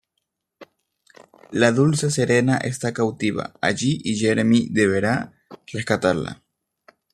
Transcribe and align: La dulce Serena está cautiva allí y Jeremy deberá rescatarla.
La 1.51 1.71
dulce 1.71 2.09
Serena 2.09 2.57
está 2.57 2.91
cautiva 2.91 3.53
allí 3.61 3.99
y 4.03 4.15
Jeremy 4.17 4.67
deberá 4.71 5.33
rescatarla. 5.71 6.41